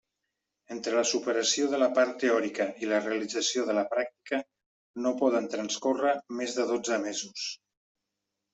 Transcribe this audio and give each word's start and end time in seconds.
Entre 0.75 0.93
la 0.93 1.01
superació 1.09 1.67
de 1.73 1.79
la 1.81 1.89
part 1.97 2.15
teòrica 2.23 2.67
i 2.85 2.89
la 2.93 3.03
realització 3.03 3.67
de 3.69 3.77
la 3.81 3.85
pràctica, 3.93 4.41
no 5.05 5.15
poden 5.23 5.53
transcórrer 5.57 6.17
més 6.41 6.59
de 6.59 6.69
dotze 6.75 7.01
mesos. 7.09 7.49